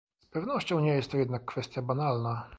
Z 0.21 0.25
pewnością 0.25 0.79
nie 0.79 0.93
jest 0.93 1.11
to 1.11 1.17
jednak 1.17 1.45
kwestia 1.45 1.81
banalna 1.81 2.49